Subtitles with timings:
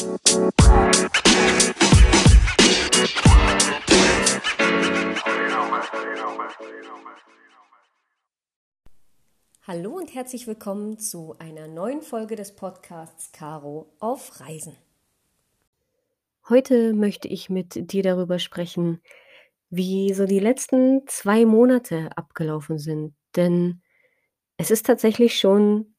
[0.00, 0.08] Hallo
[9.98, 14.74] und herzlich willkommen zu einer neuen Folge des Podcasts Caro auf Reisen.
[16.48, 19.02] Heute möchte ich mit dir darüber sprechen,
[19.68, 23.14] wie so die letzten zwei Monate abgelaufen sind.
[23.36, 23.82] Denn
[24.56, 25.94] es ist tatsächlich schon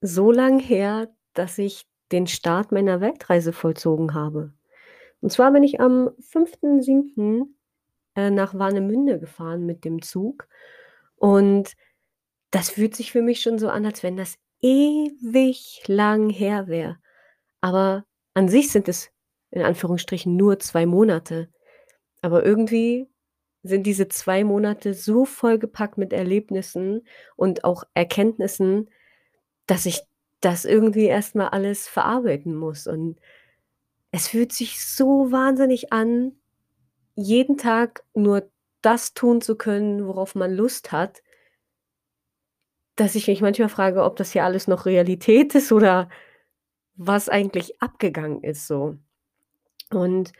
[0.00, 4.52] so lang her, dass ich den Start meiner Weltreise vollzogen habe.
[5.20, 7.46] Und zwar bin ich am 5.7.
[8.16, 10.48] Äh, nach Warnemünde gefahren mit dem Zug.
[11.16, 11.74] Und
[12.50, 16.98] das fühlt sich für mich schon so an, als wenn das ewig lang her wäre.
[17.60, 18.04] Aber
[18.34, 19.10] an sich sind es
[19.50, 21.50] in Anführungsstrichen nur zwei Monate.
[22.22, 23.08] Aber irgendwie
[23.62, 27.06] sind diese zwei Monate so vollgepackt mit Erlebnissen
[27.36, 28.90] und auch Erkenntnissen,
[29.66, 30.02] dass ich
[30.40, 32.86] das irgendwie erst mal alles verarbeiten muss.
[32.86, 33.18] Und
[34.10, 36.32] es fühlt sich so wahnsinnig an,
[37.14, 38.48] jeden Tag nur
[38.82, 41.22] das tun zu können, worauf man Lust hat
[43.00, 46.10] dass ich mich manchmal frage, ob das hier alles noch Realität ist oder
[46.96, 48.96] was eigentlich abgegangen ist so.
[49.90, 50.32] Und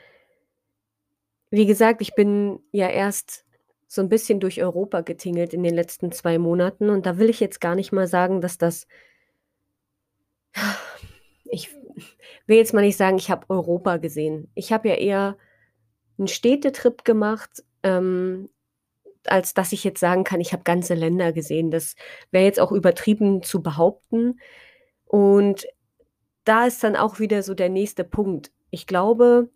[1.50, 3.46] wie gesagt, ich bin ja erst
[3.88, 7.40] so ein bisschen durch Europa getingelt in den letzten zwei Monaten und da will ich
[7.40, 8.86] jetzt gar nicht mal sagen, dass das
[11.44, 11.70] ich
[12.46, 14.50] will jetzt mal nicht sagen, ich habe Europa gesehen.
[14.54, 15.36] Ich habe ja eher
[16.18, 18.50] einen Städtetrip gemacht, ähm,
[19.24, 21.70] als dass ich jetzt sagen kann, ich habe ganze Länder gesehen.
[21.70, 21.94] Das
[22.30, 24.40] wäre jetzt auch übertrieben zu behaupten.
[25.04, 25.66] Und
[26.44, 28.50] da ist dann auch wieder so der nächste Punkt.
[28.70, 29.50] Ich glaube,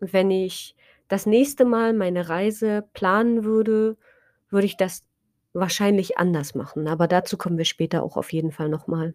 [0.00, 0.74] wenn ich
[1.08, 3.96] das nächste Mal meine Reise planen würde,
[4.50, 5.04] würde ich das
[5.52, 6.88] wahrscheinlich anders machen.
[6.88, 9.14] Aber dazu kommen wir später auch auf jeden Fall nochmal.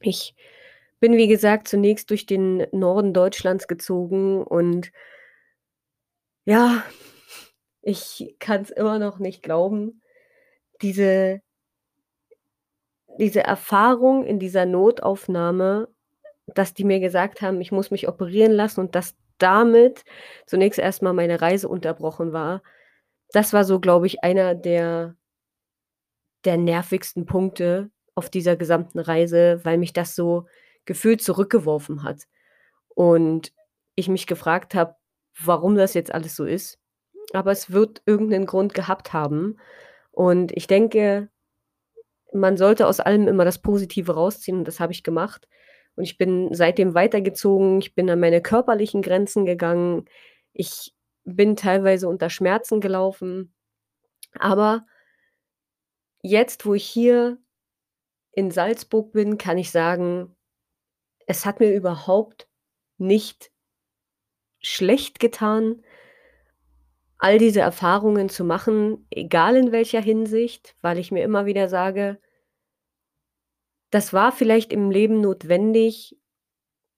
[0.00, 0.34] Ich
[1.00, 4.92] bin, wie gesagt, zunächst durch den Norden Deutschlands gezogen und
[6.46, 6.84] ja,
[7.82, 10.02] ich kann es immer noch nicht glauben,
[10.82, 11.40] diese
[13.18, 15.88] diese Erfahrung in dieser Notaufnahme,
[16.46, 20.04] dass die mir gesagt haben, ich muss mich operieren lassen und dass damit
[20.46, 22.62] zunächst erstmal meine Reise unterbrochen war.
[23.32, 25.16] Das war so, glaube ich, einer der
[26.44, 30.46] der nervigsten Punkte auf dieser gesamten Reise, weil mich das so
[30.84, 32.22] gefühlt zurückgeworfen hat.
[32.88, 33.52] Und
[33.96, 34.96] ich mich gefragt habe,
[35.42, 36.78] warum das jetzt alles so ist
[37.32, 39.58] aber es wird irgendeinen Grund gehabt haben.
[40.12, 41.28] Und ich denke,
[42.32, 45.48] man sollte aus allem immer das Positive rausziehen und das habe ich gemacht.
[45.96, 50.06] Und ich bin seitdem weitergezogen, ich bin an meine körperlichen Grenzen gegangen,
[50.52, 50.94] ich
[51.24, 53.54] bin teilweise unter Schmerzen gelaufen.
[54.38, 54.86] Aber
[56.22, 57.38] jetzt, wo ich hier
[58.34, 60.34] in Salzburg bin, kann ich sagen,
[61.26, 62.48] es hat mir überhaupt
[62.98, 63.50] nicht
[64.60, 65.82] schlecht getan
[67.24, 72.20] all diese Erfahrungen zu machen, egal in welcher Hinsicht, weil ich mir immer wieder sage,
[73.88, 76.18] das war vielleicht im Leben notwendig,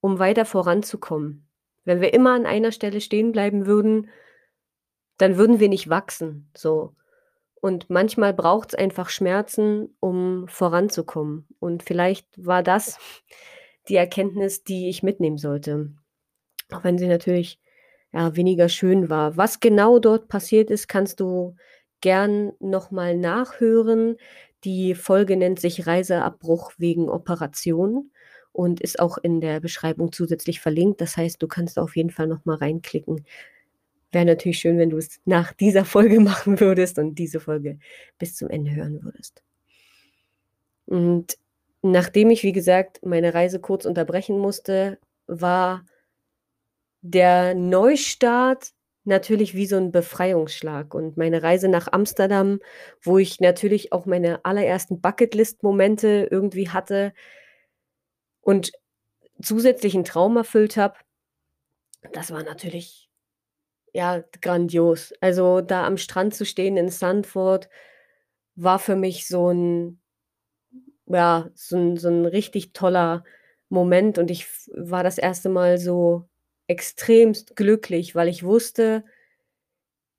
[0.01, 1.49] um weiter voranzukommen.
[1.85, 4.11] Wenn wir immer an einer Stelle stehen bleiben würden,
[5.19, 6.97] dann würden wir nicht wachsen, so.
[7.67, 11.49] Und manchmal braucht es einfach Schmerzen, um voranzukommen.
[11.59, 12.97] Und vielleicht war das
[13.89, 15.91] die Erkenntnis, die ich mitnehmen sollte.
[16.71, 17.59] Auch wenn sie natürlich
[18.13, 19.37] ja, weniger schön war.
[19.37, 21.57] Was genau dort passiert ist, kannst du
[22.01, 24.17] gern noch mal nachhören.
[24.63, 28.13] Die Folge nennt sich Reiseabbruch wegen Operation
[28.53, 31.01] und ist auch in der Beschreibung zusätzlich verlinkt.
[31.01, 33.25] Das heißt, du kannst auf jeden Fall noch mal reinklicken.
[34.17, 37.79] Wäre natürlich schön, wenn du es nach dieser Folge machen würdest und diese Folge
[38.19, 39.43] bis zum Ende hören würdest.
[40.87, 41.37] Und
[41.83, 45.85] nachdem ich, wie gesagt, meine Reise kurz unterbrechen musste, war
[47.03, 48.71] der Neustart
[49.05, 52.61] natürlich wie so ein Befreiungsschlag und meine Reise nach Amsterdam,
[53.03, 57.13] wo ich natürlich auch meine allerersten Bucketlist-Momente irgendwie hatte
[58.41, 58.73] und
[59.43, 60.97] zusätzlich 'n Traum erfüllt habe,
[62.13, 63.06] das war natürlich,
[63.97, 65.13] ja, grandios.
[65.21, 67.69] Also, da am Strand zu stehen in Sandford
[68.57, 70.01] war für mich so ein
[71.07, 73.25] ja, so ein so 'n richtig toller
[73.69, 76.29] Moment und ich war das erste Mal so
[76.69, 79.05] extremst glücklich, weil ich wusste,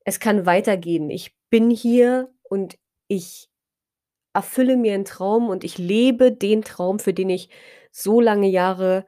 [0.04, 1.10] es kann weitergehen.
[1.10, 2.78] Ich bin hier und
[3.08, 3.48] ich
[4.34, 7.50] erfülle mir einen Traum und ich lebe den Traum, für den ich
[7.92, 9.06] so lange Jahre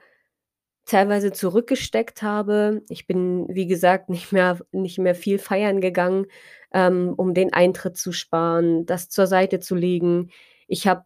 [0.91, 2.83] teilweise zurückgesteckt habe.
[2.89, 6.27] Ich bin, wie gesagt, nicht mehr nicht mehr viel feiern gegangen,
[6.73, 10.31] ähm, um den Eintritt zu sparen, das zur Seite zu legen.
[10.69, 11.05] Ich habe,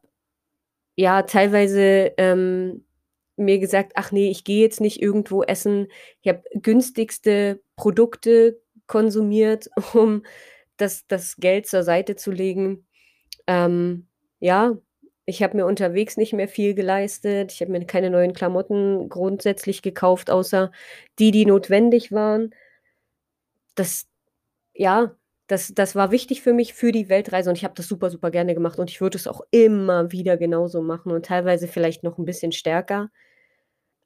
[0.97, 2.85] ja, teilweise, ähm
[3.37, 5.89] mir gesagt: „Ach ne, ich gehe jetzt nicht irgendwo essen.“
[6.23, 10.23] Ich habe günstigste Produkte konsumiert, um
[10.79, 12.87] das das Geld zur Seite zu legen.
[13.49, 14.09] Ähm,
[14.41, 14.77] ja,
[15.27, 17.53] ich habe mir unterwegs nicht mehr viel geleistet.
[17.53, 20.71] Ich habe mir keine neuen Klamotten grundsätzlich gekauft, außer
[21.19, 22.55] die, die notwendig waren.
[23.77, 24.07] Das
[24.75, 25.17] ja,
[25.49, 28.31] das das war wichtig für mich für die Weltreise und ich habe das super, super
[28.33, 32.19] gerne gemacht und ich würde es auch immer wieder genauso machen und teilweise vielleicht noch
[32.19, 33.11] 'n bisschen stärker.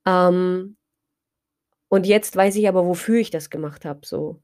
[0.06, 0.76] Ähm
[1.88, 4.42] und jetzt weiß ich aber, wofür ich das gemacht habe so.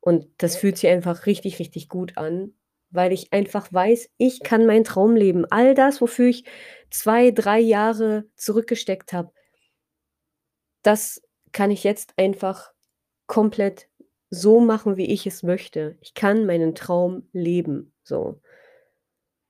[0.00, 2.54] Und das fühlt sich einfach richtig, richtig gut an,
[2.92, 5.46] weil ich einfach weiß, ich kann meinen Traum leben.
[5.50, 6.44] All das, wofür ich
[6.90, 9.32] 2, 3 Jahre zurückgesteckt habe
[10.84, 11.22] das
[11.52, 12.72] kann ich jetzt einfach
[13.26, 13.88] komplett
[14.30, 15.96] so machen, wie ich es möchte.
[16.00, 18.40] Ich kann meinen Traum leben, so.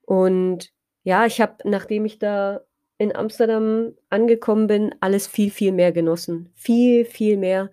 [0.05, 0.71] Und
[1.03, 2.61] ja, ich habe, nachdem ich da
[2.97, 6.51] in Amsterdam angekommen bin, alles viel, viel mehr genossen.
[6.55, 7.71] Viel, viel mehr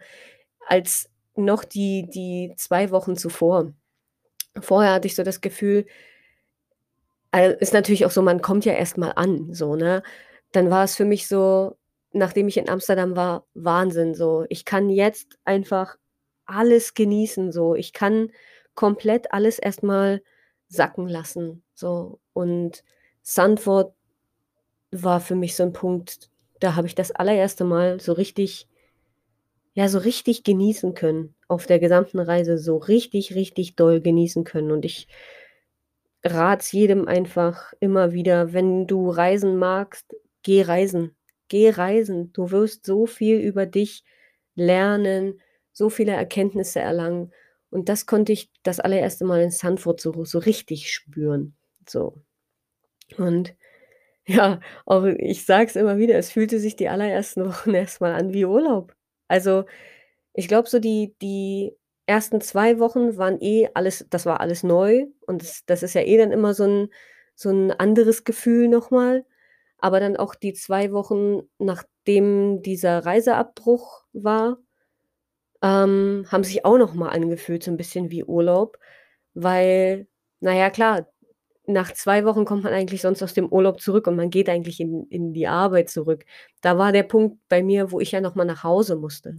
[0.67, 3.73] als noch die die 2 Wochen zuvor.
[4.59, 5.87] Vorher hatte ich so das Gefühl
[7.35, 10.03] al ist natürlich auch so, man kommt ja erst mal an, so, ne?
[10.53, 11.77] Dann war es für mich so,
[12.13, 14.45] nachdem ich in Amsterdam war, Wahnsinn so.
[14.49, 15.97] Ich kann jetzt einfach
[16.47, 17.77] alles genießen so.
[17.77, 18.31] Ich kann
[18.75, 20.23] komplett alles erst mal
[20.69, 22.19] sacken lassen, so.
[22.33, 22.83] Und
[23.23, 23.95] Sandford
[24.93, 26.31] war für mich so 'n Punkt,
[26.61, 28.65] da habe ich das allererste Mal so richtig
[29.77, 34.71] ja, so richtig genießen können auf der gesamten Reise, so richtig, richtig doll genießen können.
[34.71, 35.09] Und ich
[36.25, 41.17] rate es jedem einfach immer wieder, wenn du reisen magst, geh reisen.
[41.49, 42.33] Geh reisen.
[42.33, 44.05] Du wirst so viel über dich
[44.55, 45.41] lernen,
[45.73, 47.33] so viele Erkenntnisse erlangen.
[47.71, 51.57] Und das konnte ich das allererste Mal in Sandford so so richtig spüren,
[51.89, 52.23] so.
[53.19, 53.55] Und
[54.27, 58.15] ja, auch ich sage es immer wieder, es fühlte sich die allerersten Wochen erst mal
[58.15, 58.95] an wie Urlaub.
[59.29, 59.65] Also,
[60.41, 61.73] ich glaube so die die
[62.07, 66.03] ersten 2 Wochen waren eh alles das war alles neu und das das ist ja
[66.03, 66.91] eh dann immer so 'n
[67.37, 69.25] so 'n anderes Gefühl noch mal.
[69.79, 74.59] Aber dann auch die 2 Wochen, nachdem dieser Reiseabbruch war,
[75.63, 78.79] ähm, haben sich auch noch mal angefühlt so 'n bisschen wie Urlaub,
[79.35, 80.09] weil
[80.41, 81.09] na ja, klar,
[81.67, 84.81] nach 2 Wochen kommt man eigentlich sonst aus dem Urlaub zurück und man geht eigentlich
[84.81, 86.25] in in die Arbeit zurück.
[86.63, 89.37] Da war der Punkt bei mir, wo ich ja noch mal nach Hause musste.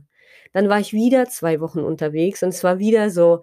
[0.54, 3.42] Dann war ich wieder 2 Wochen unterwegs und es war wieder so: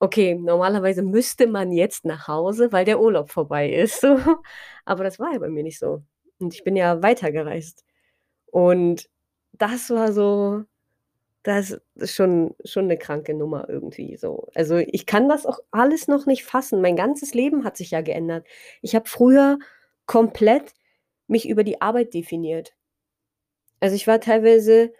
[0.00, 4.18] „Okay, normalerweise müsste man jetzt nach Hause, weil der Urlaub vorbei ist“, so.
[4.84, 6.02] Aber das war ja bei mir nicht so.
[6.40, 7.84] Und ich bin ja weitergereist.
[8.46, 9.08] Und
[9.54, 10.64] das war so
[11.44, 14.48] das ist schon schon 'ne kranke Nummer irgendwie so.
[14.54, 16.80] Also, ich kann das auch alles noch nicht fassen.
[16.82, 18.46] Mein ganzes Leben hat sich ja geändert.
[18.82, 19.58] Ich habe früher
[20.06, 20.74] komplett
[21.28, 22.74] mich über die Arbeit definiert.
[23.82, 24.92] Also, ich war teilweise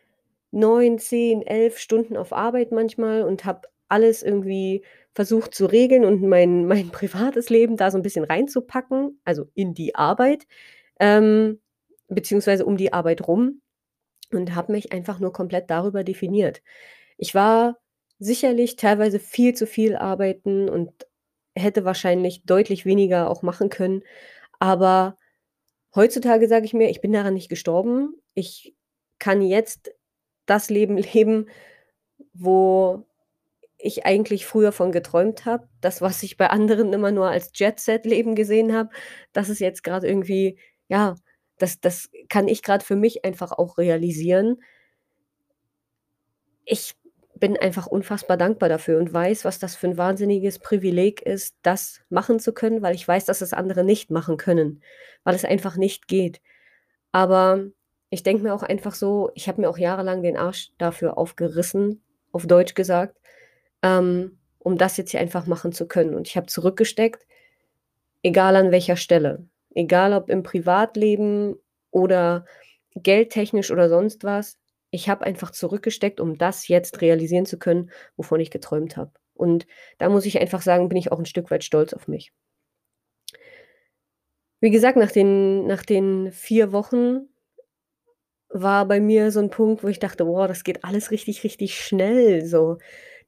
[0.52, 4.84] 9, 10, 11 Stunden auf Arbeit manchmal und habe alles irgendwie
[5.14, 9.74] versucht zu regeln und mein mein privates Leben da so 'n bisschen reinzupacken, also, in
[9.74, 10.46] die Arbeit,
[11.00, 11.60] ähm,
[12.08, 13.62] beziehungsweise um die Arbeit rum
[14.32, 16.62] und habe mich einfach nur komplett darüber definiert.
[17.18, 17.78] Ich war
[18.20, 20.92] sicherlich teilweise viel zu viel arbeiten und
[21.56, 24.02] hätte wahrscheinlich deutlich weniger auch machen können.
[24.60, 25.16] Aber
[25.94, 28.14] heutzutage sage ich mir: „Ich bin daran nicht gestorben.
[28.34, 28.74] Ich
[29.20, 29.92] kann jetzt
[30.48, 31.48] das Leben leben,
[32.34, 33.04] wo
[33.78, 35.68] ich eigentlich früher von geträumt habe.
[35.82, 38.90] Das, was ich bei anderen immer nur als Jet-Set-Leben gesehen habe,
[39.34, 41.16] das ist jetzt grad irgendwie ja,
[41.58, 44.58] das das kann ich grad für mich einfach auch realisieren.
[46.66, 46.94] Ich
[47.34, 52.00] bin einfach unfassbar dankbar dafür und weiß, was das für 'n wahnsinniges Privileg ist, das
[52.10, 54.82] machen zu können, weil ich weiß, dass es andere nicht machen können,
[55.24, 56.40] weil es einfach nicht geht.
[57.12, 57.66] Aber
[58.10, 62.02] ich denke mir auch einfach so, ich habe mir auch jahrelang den Arsch dafür aufgerissen,
[62.32, 63.18] auf Deutsch gesagt,
[63.82, 66.14] ähm, um das jetzt hier einfach machen zu können.
[66.14, 67.26] Und ich habe zurückgesteckt,
[68.22, 69.46] egal an welcher Stelle.
[69.74, 71.56] Egal ob im Privatleben
[71.90, 72.44] oder
[72.94, 74.58] geldtechnisch oder sonst was.
[74.90, 79.12] Ich habe einfach zurückgesteckt, um das jetzt realisieren zu können, wovon ich geträumt habe.
[79.34, 79.66] Und
[79.98, 82.30] da muss ich einfach sagen, bin ich auch 'n Stück weit stolz auf mich.
[84.62, 87.28] Wie gesagt, nach den nach den 4 Wochen
[88.50, 91.80] war bei mir so 'n Punkt, wo ich dachte: „Boah, das geht alles richtig, richtig
[91.80, 92.78] schnell so.“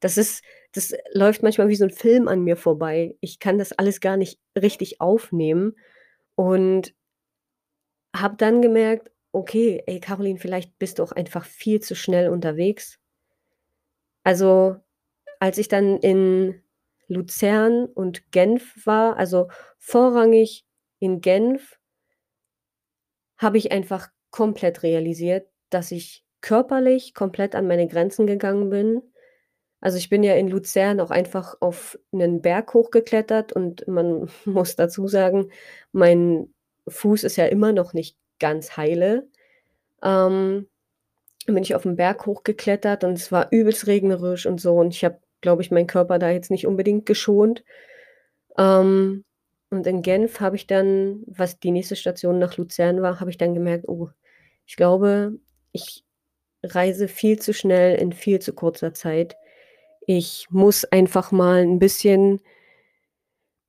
[0.01, 3.17] Das ist das läuft manchmal wie so 'n Film an mir vorbei.
[3.21, 5.75] Ich kann das alles gar nicht richtig aufnehmen
[6.37, 6.93] und
[8.17, 12.97] habe dann gemerkt: „Okay, ey, Caroline, vielleicht bist du auch einfach viel zu schnell unterwegs.“
[14.27, 14.77] Also,
[15.41, 16.63] als ich dann in
[17.09, 19.49] Luzern und Genf war, also,
[19.79, 20.67] vorrangig
[21.01, 21.77] in Genf
[23.39, 29.03] habe ich einfach komplett realisiert, dass ich körperlich komplett an meine Grenzen gegangen bin.
[29.81, 34.77] Also, ich bin ja in Luzern auch einfach auf 'nen Berg hochgeklettert und man muss
[34.77, 35.51] dazu sagen,
[35.93, 36.53] mein
[36.89, 39.29] Fuß ist ja immer noch nicht ganz heile.
[40.03, 40.69] Ähm,
[41.47, 45.05] bin ich auf 'n Berg hochgeklettert und es war übelst regnerisch und so und ich
[45.05, 47.65] habe, glaube ich, meinen Körper da jetzt nicht unbedingt geschont.
[48.59, 49.25] Ähm,
[49.71, 53.39] und in Genf habe ich dann, was die nächste Station nach Luzern war, habe ich
[53.39, 54.11] dann gemerkt: „Oh,
[54.71, 55.33] ich glaube,
[55.73, 56.05] ich
[56.65, 59.37] reise viel zu schnell in viel zu kurzer Zeit.
[60.07, 62.41] Ich muss einfach mal 'n bisschen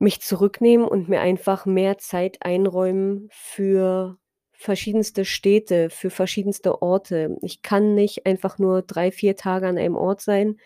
[0.00, 4.18] mich zurücknehmen und mir einfach mehr Zeit einräumen für
[4.52, 7.36] verschiedenste Städte, für verschiedenste Orte.
[7.42, 10.56] Ich kann nicht einfach nur 3, 4 Tage an einem Ort sein.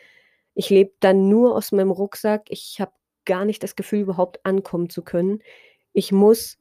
[0.54, 2.44] Ich lebe dann nur aus meinem Rucksack.
[2.48, 2.92] Ich habe
[3.26, 5.40] gar nicht das Gefühl, überhaupt ankommen zu können.
[5.92, 6.58] Ich muss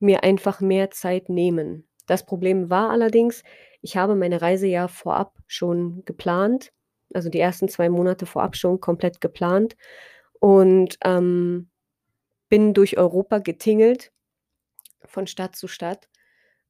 [0.00, 1.86] mir einfach mehr Zeit nehmen.
[2.06, 3.42] Das Problem war allerdings,
[3.80, 6.72] ich habe meine Reise ja vorab schon geplant,
[7.14, 9.76] also die ersten 2 Monate vorab schon komplett geplant
[10.40, 11.70] und, ähm,
[12.50, 14.12] bin durch Europa getingelt
[15.06, 16.08] von Stadt zu Stadt,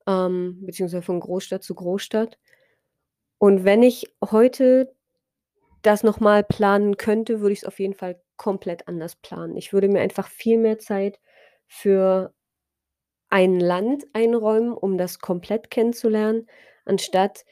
[0.07, 2.39] ähm, beziehungsweise von Großstadt zu Großstadt.
[3.39, 4.95] Und wenn ich heute
[5.83, 9.57] das noch mal planen könnte, würde ich's auf jeden Fall komplett anders planen.
[9.57, 11.21] Ich würde mir einfach viel mehr Zeit
[11.67, 12.35] für
[13.35, 16.47] ein Land einräumen, um das komplett kennenzulernen,
[16.87, 17.45] anstatt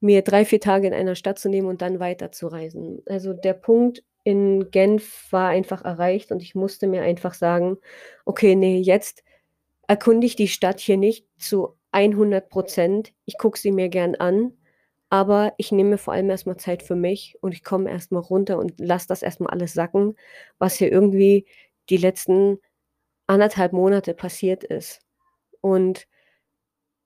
[0.00, 3.02] mir 3, 4 Tage in einer Stadt zu nehmen und dann weiterzureisen.
[3.06, 7.78] Also, der Punkt in Genf war einfach erreicht und ich musste mir einfach sagen:
[8.26, 9.24] „Okay, ne, jetzt
[9.88, 13.12] erkunde ich die Stadt hier nicht zu 100 %.
[13.26, 14.52] Ich gucke sie mir gern an,
[15.10, 18.12] aber ich nehme mir vor allem erst mal Zeit für mich und ich komme erst
[18.12, 20.16] mal runter und lasse das erst mal alles sacken,
[20.58, 21.46] was hier irgendwie
[21.90, 22.58] die letzten
[23.28, 25.00] 1 1/2 Monate passiert ist.“
[25.64, 26.06] Und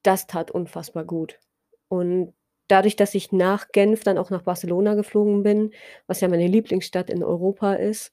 [0.05, 1.41] das tat unfassbar gut.
[1.89, 2.35] Und
[2.69, 5.73] dadurch, dass ich nach Genf dann auch nach Barcelona geflogen bin,
[6.07, 8.13] was ja meine Lieblingsstadt in Europa ist,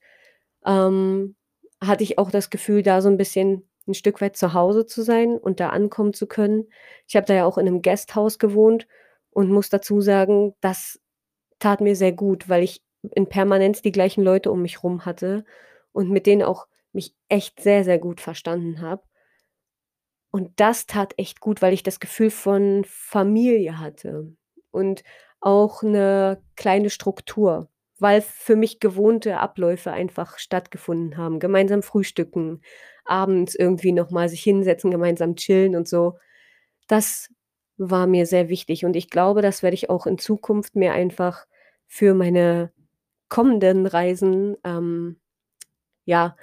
[0.66, 1.36] ähm,
[1.82, 5.02] hatte ich auch das Gefühl, da so 'n bisschen 'n Stück weit zu Hause zu
[5.02, 6.66] sein und da ankommen zu können.
[7.08, 8.86] Ich habe da ja auch in 'nem Guesthouse gewohnt
[9.30, 11.00] und muss dazu sagen, das
[11.60, 12.82] tat mir sehr gut, weil ich
[13.14, 15.44] in Permanenz die gleichen Leute um mich rum hatte
[15.92, 19.02] und mit denen auch mich echt sehr, sehr gut verstanden habe.
[20.34, 24.32] Und das tat echt gut, weil ich das Gefühl von Familie hatte
[24.70, 25.04] und
[25.40, 31.38] auch 'ne kleine Struktur, weil für mich gewohnte Abläufe einfach stattgefunden haben.
[31.38, 32.62] Gemeinsam frühstücken,
[33.04, 36.16] abends irgendwie noch mal sich hinsetzen, gemeinsam chillen und so.
[36.88, 37.30] Das
[37.78, 41.46] war mir sehr wichtig und ich glaube, das werde ich auch in Zukunft mir einfach
[41.88, 42.72] für meine
[43.30, 45.20] kommenden Reisen, ähm,
[46.06, 46.36] ja,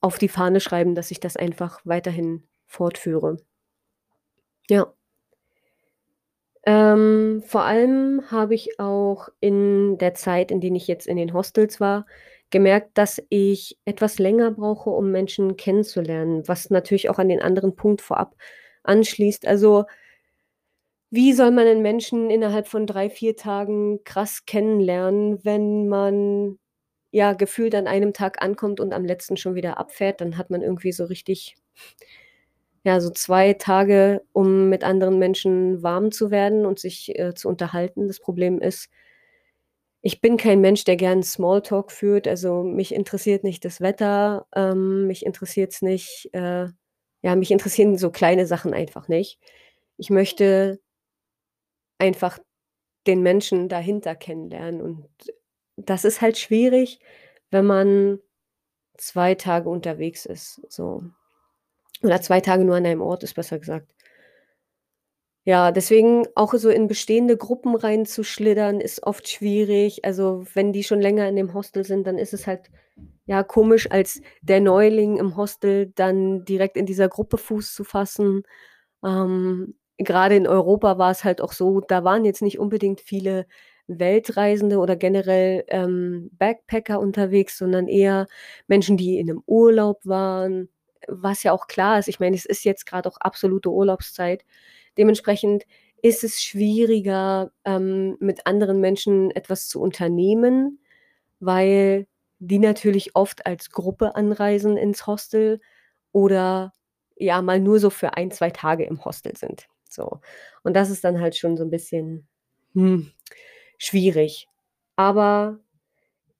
[0.00, 3.38] auf die Fahne schreiben, dass ich das einfach weiterhin fortführe.
[4.68, 4.92] Ja.
[6.64, 11.32] Ähm, vor allem habe ich auch in der Zeit, in denen ich jetzt in den
[11.32, 12.06] Hostels war,
[12.50, 17.74] gemerkt, dass ich etwas länger brauche, um Menschen kennenzulernen, was natürlich auch an den anderen
[17.74, 18.36] Punkt vorab
[18.84, 19.46] anschließt.
[19.46, 19.86] Also
[21.14, 26.58] wie soll man 'nen Menschen innerhalb von 3, 4 Tagen krass kennenlernen, wenn man,
[27.10, 30.20] ja, gefühlt an einem Tag ankommt und am letzten schon wieder abfährt?
[30.22, 31.56] Dann hat man irgendwie so richtig
[32.84, 37.48] ja, so 2 Tage, um mit anderen Menschen warm zu werden und sich, äh, zu
[37.48, 38.08] unterhalten.
[38.08, 38.86] Das Problem ist
[40.04, 42.26] ich bin kein Mensch, der gern Small-Talk führt.
[42.26, 46.66] Also, mich interessiert nicht das Wetter, ähm, mich interessiert's nicht, äh
[47.24, 49.38] ja, mich interessieren so kleine Sachen einfach nicht.
[49.96, 50.80] Ich möchte
[52.00, 52.38] einfach
[53.06, 55.08] den Menschen dahinter kennenlernen und
[55.76, 57.00] das ist halt schwierig,
[57.50, 58.20] wenn man
[58.98, 61.04] 2 Tage unterwegs ist, so.
[62.02, 63.86] Oder 2 Tage nur an einem Ort ist, besser gesagt.
[65.46, 70.04] Ja, deswegen auch so in bestehende Gruppen reinzuschlittern, ist oft schwierig.
[70.04, 72.70] Also, wenn die schon länger in dem Hostel sind, dann ist es halt,
[73.26, 78.44] ja, komisch, als der Neuling im Hostel dann direkt in dieser Gruppe Fuß zu fassen.
[79.04, 83.46] Ähm, grade in Europa war es halt auch so, da waren jetzt nicht unbedingt viele
[83.88, 88.28] Weltreisende oder generell, ähm, Backpacker unterwegs, sondern eher
[88.68, 90.68] Menschen, die in 'nem Urlaub waren,
[91.08, 92.08] was ja auch klar ist.
[92.08, 94.44] Ich meine, es ist jetzt grad auch absolute Urlaubszeit.
[94.98, 95.64] Dementsprechend
[96.02, 100.80] ist es schwieriger, ähm, mit anderen Menschen etwas zu unternehmen,
[101.40, 102.06] weil
[102.40, 105.60] die natürlich oft als Gruppe anreisen ins Hostel
[106.12, 106.72] oder,
[107.16, 110.20] ja, mal nur so für 1, 2 Tage im Hostel sind, so.
[110.64, 112.28] Und das ist dann halt schon so 'n bisschen,
[112.74, 113.12] hm,
[113.78, 114.48] schwierig.
[114.96, 115.60] Aber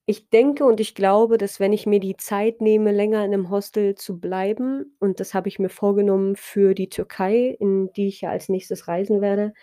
[0.07, 3.49] Ich denke und ich glaube, dass wenn ich mir die Zeit nehme, länger in 'nem
[3.49, 8.19] Hostel zu bleiben und das habe ich mir vorgenommen für die Türkei, in die ich
[8.21, 9.53] ja als Nächstes reisen werde,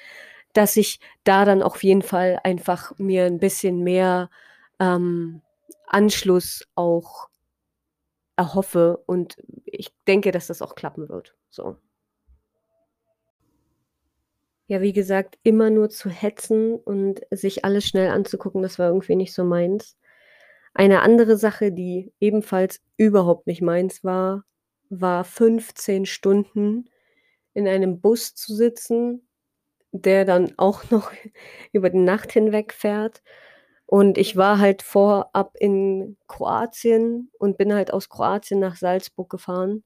[0.55, 4.31] dass ich da dann auf jeden Fall einfach mir 'n bisschen mehr,
[4.81, 5.43] ähm,
[5.87, 7.29] Anschluss auch
[8.39, 11.77] erhoffe und ich denke, dass das auch klappen wird, so.
[14.69, 19.17] Ja, wie gesagt, immer nur zu hetzen und sich alles schnell anzugucken, das war irgendwie
[19.17, 19.97] nicht so meins.
[20.75, 24.45] Eine andere Sache, die ebenfalls überhaupt nicht meins war,
[24.89, 26.89] war 15 Stunden
[27.55, 29.29] in einem Bus zu sitzen,
[29.93, 31.13] der dann auch noch
[31.73, 33.23] über die Nacht hinweg fährt.
[33.87, 39.85] Und ich war halt vorab in Kroatien und bin halt aus Kroatien nach Salzburg gefahren.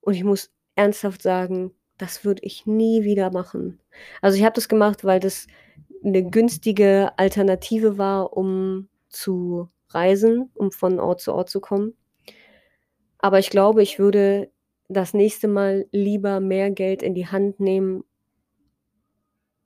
[0.00, 3.80] Und ich muss ernsthaft sagen, das würde ich nie wieder machen.
[4.22, 5.46] Also, ich habe das gemacht, weil das
[6.02, 11.94] 'ne günstige Alternative war, um zu reisen, um von Ort zu Ort zu kommen.
[13.20, 14.50] Aber ich glaube, ich würde
[14.88, 18.04] das nächste Mal lieber mehr Geld in die Hand nehmen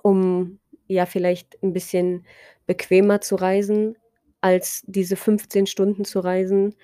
[0.04, 2.26] um, ja, vielleicht 'n bisschen
[2.66, 3.96] bequemer zu reisen,
[4.40, 6.74] als diese 15 Stunden zu reisen.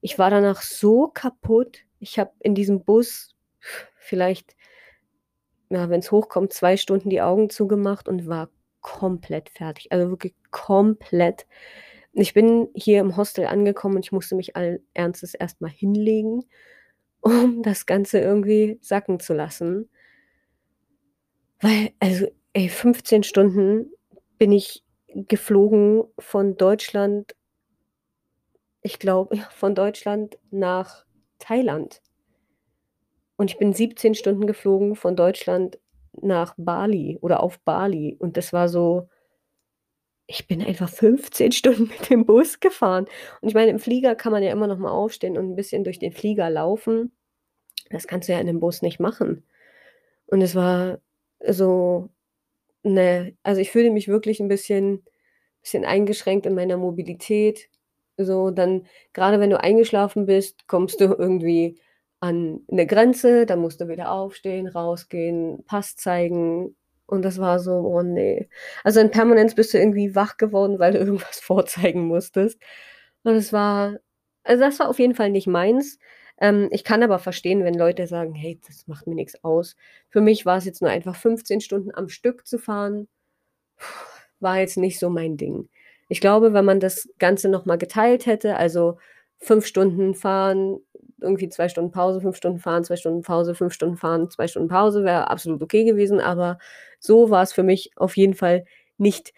[0.00, 1.78] Ich war danach so kaputt.
[2.00, 3.34] Ich habe in diesem Bus
[3.98, 4.54] vielleicht
[5.70, 11.46] ja, wenn's hochkommt, 2 Stunden die Augen zugemacht und war komplett fertig, also wirklich komplett.
[12.14, 16.44] Ich bin hier im Hostel angekommen und ich musste mich allen Ernstes erst mal hinlegen,
[17.20, 19.88] um das Ganze irgendwie sacken zu lassen.
[21.60, 23.90] Weil also, ey, 15 Stunden
[24.38, 27.34] bin ich geflogen von Deutschland
[28.84, 31.04] ich glaube, von Deutschland nach
[31.40, 32.00] Thailand.
[33.36, 35.80] Und ich bin 17 Stunden geflogen von Deutschland
[36.22, 39.08] nach Bali oder auf Bali und das war so
[40.28, 43.06] ich bin einfach 15 Stunden mit dem Bus gefahren.
[43.42, 45.84] Und ich meine, im Flieger kann man ja immer noch mal aufstehen und 'n bisschen
[45.84, 47.12] durch den Flieger laufen.
[47.90, 49.44] Das kannst du ja in 'nem Bus nicht machen.
[50.26, 51.00] Und es war
[51.48, 52.10] so
[52.84, 55.04] ne, also, ich fühle mich wirklich 'n bisschen
[55.62, 57.68] bisschen eingeschränkt in meiner Mobilität.
[58.18, 61.80] So, dann grade wenn du eingeschlafen bist, kommst du irgendwie
[62.20, 67.72] an 'ne Grenze, dann musst du wieder aufstehen, rausgehen, Pass zeigen und das war so:
[67.72, 68.48] „Oh ne.“
[68.84, 72.58] Also, in Permanenz bist du irgendwie wach geworden, weil du irgendwas vorzeigen musstest.
[73.24, 73.96] Und es war
[74.44, 75.98] also, das war auf jeden Fall nicht meins.
[76.40, 79.76] Ähm, ich kann aber verstehen, wenn Leute sagen: „Hey, das macht mir nix aus.“
[80.10, 83.08] Für mich war's jetzt nur einfach 15 Stunden am Stück zu fahren,
[84.40, 85.68] war jetzt nicht so mein Ding.
[86.08, 88.98] Ich glaube, wenn man das Ganze noch mal geteilt hätte, also
[89.38, 90.78] 5 Stunden fahren,
[91.20, 94.68] irgendwie 2 Stunden Pause, 5 Stunden fahren, 2 Stunden Pause, 5 Stunden fahren, 2 Stunden
[94.68, 96.58] Pause, wäre absolut okay gewesen, aber
[97.04, 98.64] so war's für mich auf jeden Fall
[98.98, 99.32] nicht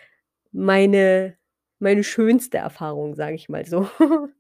[0.53, 1.37] meine
[1.81, 3.89] meine schönste Erfahrung, sage ich mal so.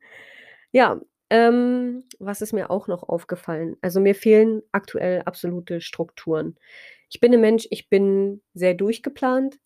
[0.73, 3.77] Ja, ähm, was ist mir auch noch aufgefallen?
[3.81, 6.57] Also, mir fehlen aktuell absolute Strukturen.
[7.11, 9.59] Ich bin 'n Mensch, ich bin sehr durchgeplant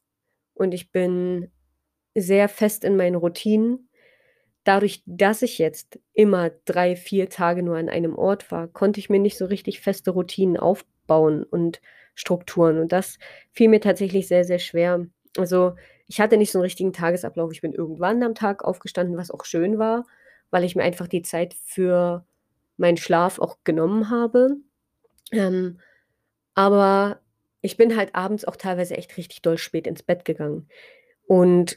[0.55, 1.51] und ich bin
[2.17, 3.89] sehr fest in meinen Routinen.
[4.65, 9.11] Dadurch, dass ich jetzt immer 3, 4 Tage nur an einem Ort war, konnte ich
[9.11, 11.81] mir nicht so richtig feste Routinen aufbauen und
[12.21, 13.19] Strukturen und das
[13.53, 15.07] fiel mir tatsächlich sehr, sehr schwer.
[15.39, 15.75] Also,
[16.09, 17.53] ich hatte nicht so 'n richtigen Tagesablauf.
[17.53, 20.05] Ich bin irgendwann am Tag aufgestanden, was auch schön war,
[20.51, 22.27] weil ich mir einfach die Zeit für
[22.79, 24.57] meinen Schlaf auch genommen habe.
[25.33, 25.79] Ähm,
[26.55, 27.21] aber
[27.63, 30.69] ich bin halt abends auch teilweise echt richtig doll spät ins Bett gegangen.
[31.29, 31.77] Und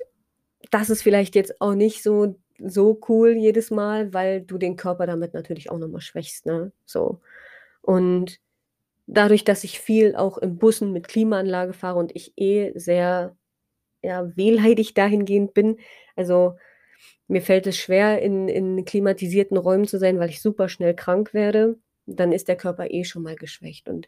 [0.71, 5.08] das ist vielleicht jetzt auch nicht so so cool jedes Mal, weil du den Körper
[5.08, 7.21] damit natürlich auch noch mal schwächst, ne, so.
[7.82, 8.39] Und
[9.08, 13.36] dadurch, dass ich viel auch in Bussen mit Klimaanlage fahre und ich eh sehr,
[14.04, 15.78] ja, wehleidig dahingehend bin.
[16.16, 16.56] Also,
[17.30, 21.34] mir fällt es schwer, in in klimatisierten Räumen zu sein, weil ich super schnell krank
[21.34, 23.89] werde, dann ist der Körper eh schon mal geschwächt.
[23.89, 24.08] Und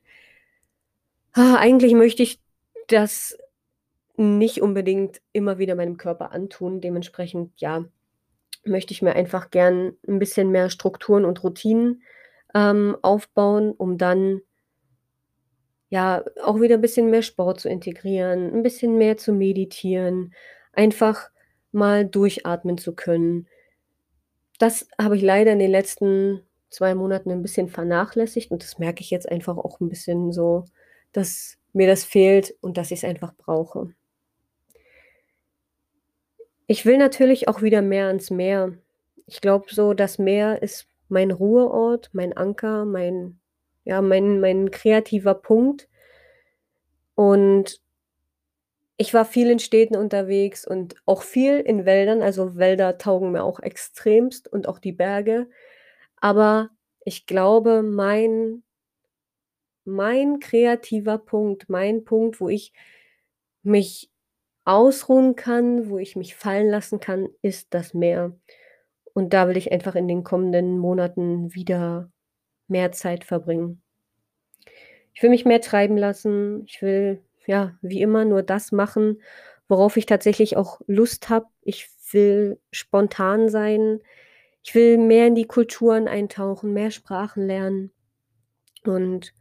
[1.34, 2.40] eigentlich möchte ich
[2.88, 3.38] das
[4.18, 6.82] nicht unbedingt immer wieder meinem Körper antun.
[6.82, 7.86] Dementsprechend, ja,
[8.66, 12.04] möchte ich mir einfach gern 'n bisschen mehr Strukturen und Routinen,
[12.56, 14.42] ähm, aufbauen, um dann
[15.90, 20.34] ja, auch wieder 'n bisschen mehr Sport zu integrieren, 'n bisschen mehr zu meditieren,
[20.74, 21.30] einfach
[21.72, 23.48] mal durchatmen zu können.
[24.62, 29.02] Das habe ich leider in den letzten 2 Monaten 'n bisschen vernachlässigt und das merke
[29.02, 30.64] ich jetzt einfach auch 'n bisschen so,
[31.12, 33.96] dass mir das fehlt und dass ich's einfach brauche.
[36.70, 38.74] Ich will natürlich auch wieder mehr ans Meer.
[39.28, 43.40] Ich glaube so, das Meer ist mein Ruheort, mein Anker, mein
[43.86, 45.88] ja, mein mein kreativer Punkt.
[47.16, 47.82] Und
[48.98, 52.22] Ich war viel in Städten unterwegs und auch viel in Wäldern.
[52.22, 55.50] Also, Wälder taugen mir auch extremst und auch die Berge.
[56.18, 56.70] Aber
[57.06, 58.64] ich glaube, mein
[59.86, 62.74] mein kreativer Punkt, mein Punkt, wo ich
[63.64, 64.12] mich
[64.66, 68.38] ausruhen kann, wo ich mich fallen lassen kann, ist das Meer.
[69.14, 72.12] Und da will ich einfach in den kommenden Monaten wieder
[72.68, 73.82] mehr Zeit verbringen.
[75.14, 76.64] Ich will mich mehr treiben lassen.
[76.66, 79.22] Ich will, ja, wie immer nur das machen,
[79.68, 81.48] worauf ich tatsächlich auch Lust habe.
[81.62, 84.00] Ich will spontan sein.
[84.64, 87.92] Ich will mehr in die Kulturen eintauchen, mehr Sprachen lernen.
[88.84, 89.34] Und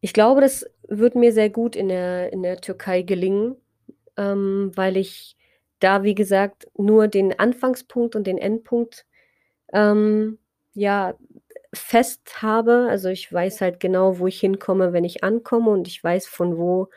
[0.00, 3.56] ich glaube, das wird mir sehr gut in der in der Türkei gelingen,
[4.16, 5.36] ähm, weil ich
[5.80, 9.06] da, wie gesagt, nur den Anfangspunkt und den Endpunkt,
[9.72, 10.38] ähm,
[10.74, 11.14] ja,
[11.74, 12.88] fest habe.
[12.90, 16.56] Also, ich weiß halt genau, wo ich hinkomme, wenn ich ankomme und ich weiß, von
[16.58, 16.88] wo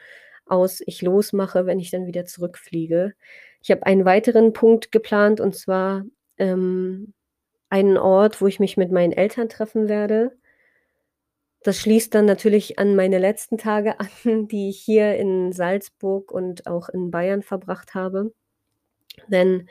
[0.46, 3.14] aus ich losmache, wenn ich dann wieder zurückfliege.
[3.62, 6.06] Ich habe einen weiteren Punkt geplant und zwar,
[6.38, 7.14] ähm,
[7.72, 10.38] einen Ort, wo ich mich mit meinen Eltern treffen werde.
[11.64, 16.68] Das schließt dann natürlich an meine letzten Tage an, die ich hier in Salzburg und
[16.68, 18.34] auch in Bayern verbracht habe.
[19.28, 19.70] Denn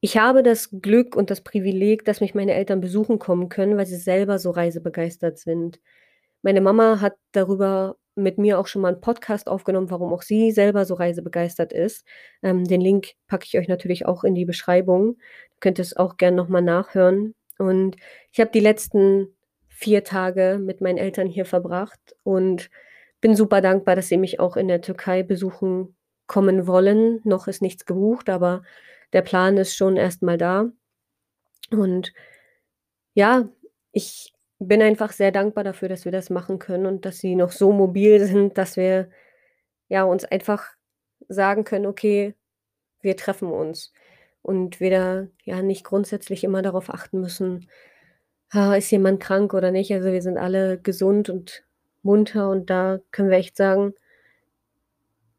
[0.00, 3.86] ich habe das Glück und das Privileg, dass mich meine Eltern besuchen kommen können, weil
[3.86, 5.80] sie selber so reisebegeistert sind.
[6.42, 10.50] Meine Mama hat darüber mit mir auch schon mal 'n Podcast aufgenommen, warum auch sie
[10.52, 12.04] selber so reisebegeistert ist.
[12.42, 15.18] Ähm, den Link packe ich euch natürlich auch in die Beschreibung.
[15.60, 17.34] Könnt ihr's auch gern noch mal nachhören.
[17.58, 17.96] Und
[18.32, 19.36] ich habe die letzten
[19.68, 22.70] 4 Tage mit meinen Eltern hier verbracht und
[23.20, 27.20] bin super dankbar, dass sie mich auch in der Türkei besuchen kommen wollen.
[27.24, 28.62] Noch ist nichts gebucht, aber
[29.12, 30.70] der Plan ist schon erst mal da.
[31.72, 32.12] Und
[33.14, 33.48] ja,
[33.92, 37.52] ich bin einfach sehr dankbar dafür, dass wir das machen können und dass sie noch
[37.52, 39.08] so mobil sind, dass wir,
[39.88, 40.66] ja, uns einfach
[41.28, 42.34] sagen können: „Okay,
[43.02, 43.92] wir treffen uns.“
[44.42, 47.68] Und wir da, ja, nicht grundsätzlich immer darauf achten müssen:
[48.54, 51.64] „Ha, ist jemand krank oder nicht?“ Also, wir sind alle gesund und
[52.02, 53.94] munter und da können wir echt sagen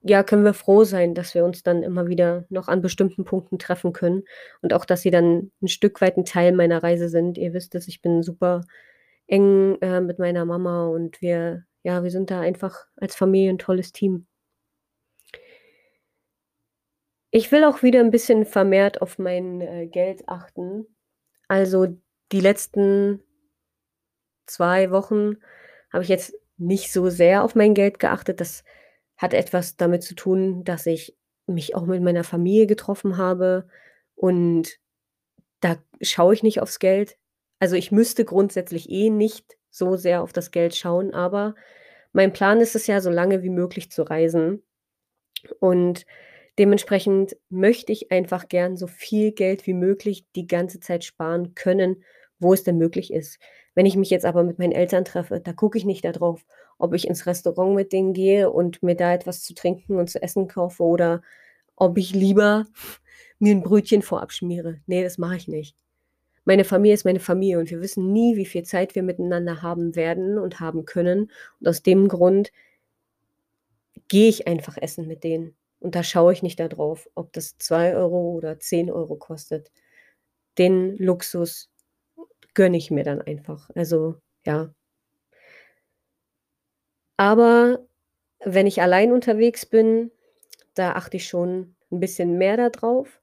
[0.03, 3.59] ja, können wir froh sein, dass wir uns dann immer wieder noch an bestimmten Punkten
[3.59, 4.23] treffen können
[4.61, 7.37] und auch, dass sie dann 'n Stück weit 'n Teil meiner Reise sind.
[7.37, 8.61] Ihr wisst es, ich bin super
[9.27, 13.59] eng, äh, mit meiner Mama und wir ja, wir sind da einfach als Familie 'n
[13.59, 14.25] tolles Team.
[17.33, 20.87] Ich will auch wieder 'n bisschen vermehrt auf mein, äh, Geld achten.
[21.47, 21.87] Also,
[22.31, 23.21] die letzten
[24.49, 25.37] 2 Wochen
[25.93, 28.41] habe ich jetzt nicht so sehr auf mein Geld geachtet.
[28.41, 28.63] Das
[29.19, 33.67] hat etwas damit zu tun, dass ich mich auch mit meiner Familie getroffen habe
[34.15, 34.79] und
[35.59, 37.17] da schaue ich nicht aufs Geld.
[37.59, 41.53] Also, ich müsste grundsätzlich eh nicht so sehr auf das Geld schauen, aber
[42.13, 44.63] mein Plan ist es ja, so lange wie möglich zu reisen.
[45.59, 46.05] Und
[46.57, 52.03] dementsprechend möchte ich einfach gern so viel Geld wie möglich die ganze Zeit sparen können,
[52.39, 53.39] wo es denn möglich ist.
[53.75, 56.45] Wenn ich mich jetzt aber mit meinen Eltern treffe, da gucke ich nicht da drauf,
[56.79, 60.23] ob ich ins Restaurant mit denen gehe und mir da etwas zu trinken und zu
[60.23, 61.23] essen kaufe oder
[61.77, 62.65] ob ich lieber
[63.39, 64.81] mir 'n Brötchen vorab schmiere.
[64.87, 65.75] Ne, das mache ich nicht.
[66.45, 69.95] Meine Familie ist meine Familie und wir wissen nie, wie viel Zeit wir miteinander haben
[69.95, 71.31] werden und haben können.
[71.61, 72.51] Und aus dem Grund
[74.09, 75.55] gehe ich einfach essen mit denen.
[75.79, 79.71] Und da schaue ich nicht da drauf, ob das 2 € oder 10 € kostet.
[80.57, 81.69] Den Luxus
[82.55, 83.69] gönne ich mir dann einfach.
[83.75, 84.15] Also,
[84.45, 84.73] ja.
[87.19, 87.85] Aber
[88.45, 90.11] wenn ich allein unterwegs bin,
[90.75, 93.19] da achte ich schon 'n bisschen mehr da drauf.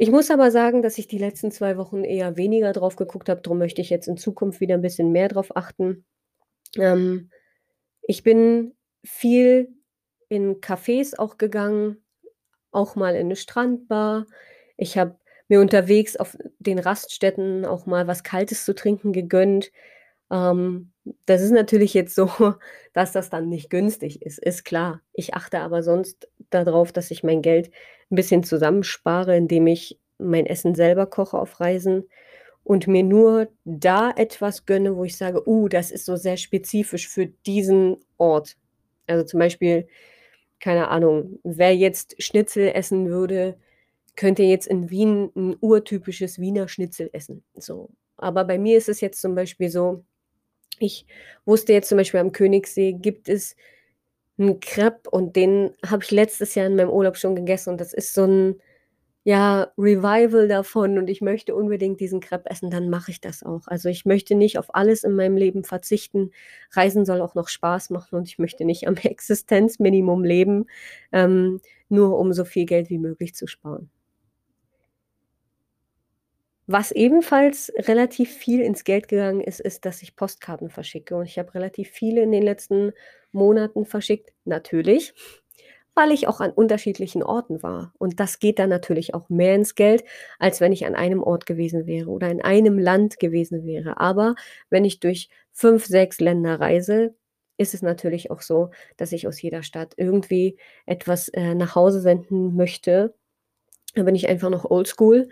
[0.00, 3.42] Ich muss aber sagen, dass ich die letzten 2 Wochen eher weniger drauf geguckt habe.
[3.42, 6.04] Drum möchte ich jetzt in Zukunft wieder 'n bisschen mehr drauf achten.
[6.78, 7.30] Ähm,
[8.02, 9.74] ich bin viel
[10.28, 11.98] in Cafés auch gegangen,
[12.72, 14.26] auch mal in 'ne Strandbar.
[14.78, 15.16] Ich habe
[15.48, 19.72] mir unterwegs auf den Raststätten auch mal was Kaltes zu trinken gegönnt.
[20.32, 20.92] Ähm,
[21.26, 22.30] das ist natürlich jetzt so,
[22.94, 25.02] dass das dann nicht günstig ist, ist klar.
[25.14, 27.70] Ich achte aber sonst da drauf, dass ich mein Geld
[28.12, 32.04] 'n bisschen zusammenspare, indem ich mein Essen selber koche auf Reisen
[32.64, 37.08] und mir nur da etwas gönne, wo ich sage: „Uh, das ist so sehr spezifisch
[37.08, 38.56] für diesen Ort.“
[39.08, 39.88] Also, zum Beispiel,
[40.60, 43.56] keine Ahnung, wer jetzt Schnitzel essen würde,
[44.16, 47.90] könnte jetzt in Wien 'n urtypisches Wiener Schnitzel essen, so.
[48.18, 50.04] Aber bei mir ist es jetzt zum Beispiel so,
[50.80, 51.06] ich
[51.44, 53.56] wusste jetzt zum Beispiel am Königssee gibt es
[54.38, 57.92] 'n Crêpe und den habe ich letztes Jahr in meinem Urlaub schon gegessen und das
[57.94, 58.60] ist so 'n
[59.24, 63.68] ja, Revival davon und ich möchte unbedingt diesen Crepe essen, dann mache ich das auch.
[63.68, 66.30] Also, ich möchte nicht auf alles in meinem Leben verzichten.
[66.72, 70.66] Reisen soll auch noch Spaß machen und ich möchte nicht am Existenzminimum leben,
[71.12, 73.90] ähm, nur um so viel Geld wie möglich zu sparen.
[76.66, 81.38] Was ebenfalls relativ viel ins Geld gegangen ist, ist, dass ich Postkarten verschicke und ich
[81.38, 82.92] habe relativ viele in den letzten
[83.32, 84.32] Monaten verschickt.
[84.44, 85.12] Natürlich,
[85.94, 87.92] weil ich auch an unterschiedlichen Orten war.
[87.98, 90.04] Und das geht dann natürlich auch mehr ins Geld,
[90.38, 93.98] als wenn ich an einem Ort gewesen wäre oder in einem Land gewesen wäre.
[94.00, 94.34] Aber
[94.70, 97.14] wenn ich durch 5, 6 Länder reise,
[97.58, 102.00] ist es natürlich auch so, dass ich aus jeder Stadt irgendwie etwas, äh, nach Hause
[102.00, 103.14] senden möchte.
[103.94, 105.28] Da bin ich einfach noch oldschool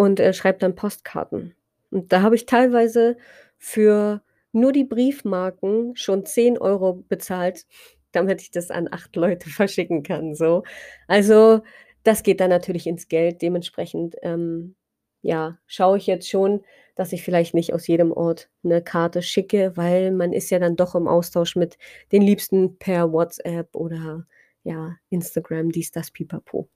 [0.00, 1.54] und, äh, schreibe dann Postkarten.
[1.90, 3.16] Und da habe ich teilweise
[3.58, 7.66] für nur die Briefmarken schon 10 Euro bezahlt
[8.12, 10.64] damit ich das an 8 Leute verschicken kann, so.
[11.08, 11.62] Also,
[12.04, 13.42] das geht dann natürlich ins Geld.
[13.42, 14.74] Dementsprechend, ähm,
[15.22, 16.62] ja, schaue ich jetzt schon,
[16.96, 20.76] dass ich vielleicht nicht aus jedem Ort 'ne Karte schicke, weil man ist ja dann
[20.76, 21.78] doch im Austausch mit
[22.12, 24.26] den Liebsten per WhatsApp oder,
[24.64, 26.68] ja, Instagram, dies, das, pipapo.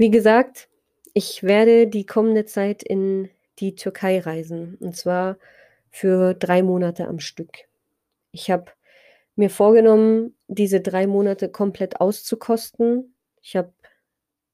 [0.00, 0.67] Wie gesagt,
[1.14, 5.38] ich werde die kommende Zeit in die Türkei reisen, und zwar
[5.90, 7.68] für 3 Monate am Stück.
[8.32, 8.66] Ich habe
[9.36, 13.14] mir vorgenommen, diese 3 Monate komplett auszukosten.
[13.42, 13.72] Ich habe,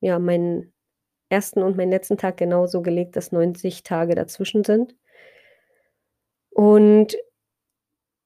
[0.00, 0.72] ja, meinen
[1.28, 4.94] ersten und meinen letzten Tag genau so gelegt, dass 90 Tage dazwischen sind.
[6.50, 7.16] Und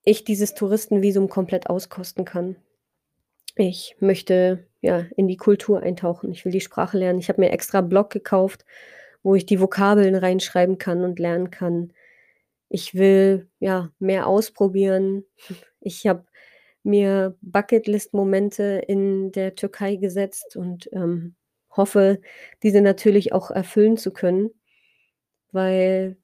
[0.04, 2.56] ich dieses Touristenvisum komplett auskosten kann.
[3.56, 6.30] Ich möchte, ja, in die Kultur eintauchen.
[6.32, 7.18] Ich will die Sprache lernen.
[7.18, 8.64] Ich habe mir extra Block gekauft,
[9.22, 11.92] wo ich die Vokabeln reinschreiben kann und lernen kann.
[12.68, 15.24] Ich will, ja, mehr ausprobieren.
[15.80, 16.26] Ich habe
[16.82, 21.36] mir Bucketlist-Momente in der Türkei gesetzt und, ähm,
[21.76, 22.20] hoffe,
[22.64, 24.50] diese natürlich auch erfüllen zu können,
[25.52, 26.16] weil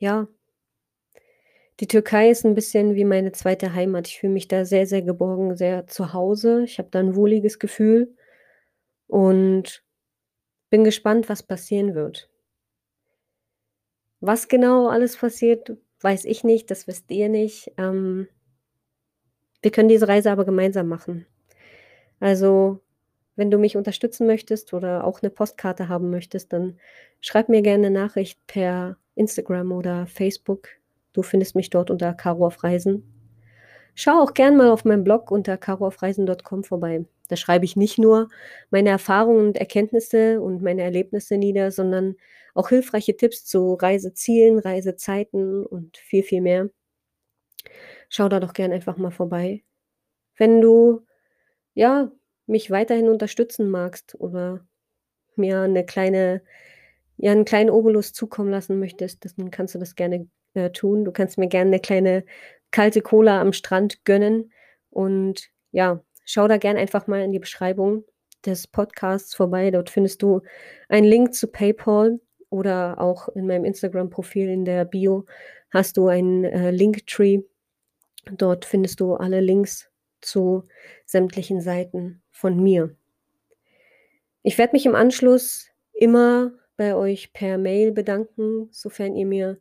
[0.00, 0.28] ja
[1.80, 4.08] die Türkei ist 'n bisschen wie meine zweite Heimat.
[4.08, 6.64] Ich fühle mich da sehr, sehr geborgen, sehr zu Hause.
[6.64, 8.14] Ich habe da 'n wohliges Gefühl
[9.08, 9.84] und
[10.70, 12.28] bin gespannt, was passieren wird.
[14.22, 17.70] Was genau alles passiert, weiß ich nicht, das wisst ihr nicht.
[17.76, 18.28] Ähm
[19.64, 21.26] wir können diese Reise aber gemeinsam machen.
[22.20, 22.80] Also,
[23.36, 26.78] wenn du mich unterstützen möchtest oder auch 'ne Postkarte haben möchtest, dann
[27.20, 30.68] schreib mir gerne 'ne Nachricht per Instagram oder Facebook.
[31.14, 33.02] Du findest mich dort unter Caro auf Reisen.
[33.94, 37.04] Schau auch gern mal auf meinem Blog unter caroaufreisen.com vorbei.
[37.28, 38.28] Da schreibe ich nicht nur
[38.70, 42.16] meine Erfahrungen und Erkenntnisse und meine Erlebnisse nieder, sondern
[42.54, 46.70] auch hilfreiche Tipps zu Reisezielen, Reisezeiten und viel, viel mehr.
[48.10, 49.62] Schau da doch gern einfach mal vorbei.
[50.36, 51.06] Wenn du,
[51.74, 52.12] ja,
[52.46, 54.66] mich weiterhin unterstützen magst oder
[55.36, 56.42] mir 'ne kleine
[57.18, 61.04] ja, 'n kleinen Obolus zukommen lassen möchtest, dann kannst du das gerne, äh, tun.
[61.04, 62.24] Du kannst mir gerne 'ne kleine
[62.70, 64.52] kalte Cola am Strand gönnen
[64.90, 68.04] und ja, schau da gern einfach mal in die Beschreibung
[68.44, 69.70] des Podcasts vorbei.
[69.70, 70.42] Dort findest du
[70.88, 75.24] einen Link zu PayPal oder auch in meinem Instagram-Profil in der Bio
[75.70, 77.40] hast du einen, äh, Linktree.
[78.32, 80.64] Dort findest du alle Links zu
[81.06, 82.94] sämtlichen Seiten von mir.
[84.44, 89.58] Ich werde mich im Anschluss immer bei euch per Mail bedanken, sofern ihr mir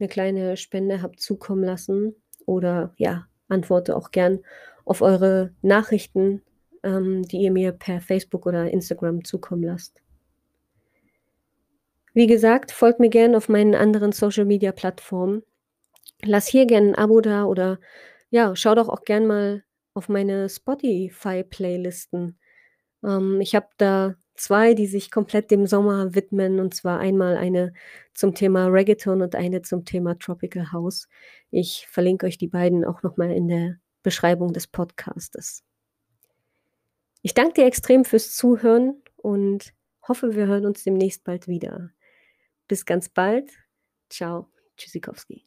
[0.00, 2.14] 'ne kleine Spende habt zukommen lassen
[2.46, 4.40] oder ja, antworte auch gern
[4.84, 6.42] auf eure Nachrichten,
[6.82, 10.00] ähm, die ihr mir per Facebook oder Instagram zukommen lasst.
[12.14, 15.42] Wie gesagt, folgt mir gern auf meinen anderen Social-Media-Plattformen.
[16.24, 17.80] Lass hier gern 'n Abo da oder
[18.30, 22.38] ja, schau doch auch gern mal auf meine Spotify-Playlisten.
[23.04, 27.72] Ähm, ich habe da 2, die sich komplett dem Sommer widmen, und zwar einmal eine
[28.14, 31.08] zum Thema Reggaeton und eine zum Thema Tropical House.
[31.50, 35.64] Ich verlinke euch die beiden auch noch mal in der Beschreibung des Podcastes.
[37.22, 39.74] Ich danke dir extrem fürs Zuhören und
[40.06, 41.90] hoffe, wir hören uns demnächst bald wieder.
[42.68, 43.50] Bis ganz bald.
[44.08, 45.46] Tschau, Tschüssikowski.